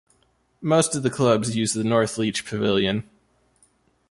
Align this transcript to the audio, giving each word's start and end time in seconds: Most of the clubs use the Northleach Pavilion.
Most 0.63 0.95
of 0.95 1.03
the 1.03 1.11
clubs 1.11 1.55
use 1.55 1.73
the 1.73 1.83
Northleach 1.83 2.43
Pavilion. 2.43 3.07